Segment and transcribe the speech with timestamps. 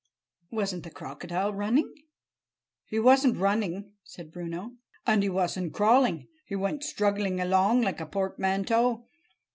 [0.49, 1.93] "Wasn't the crocodile running?"
[2.87, 4.71] "He wasn't running," said Bruno,
[5.05, 6.27] "and he wasn't crawling.
[6.47, 9.05] He went struggling along like a portmanteau.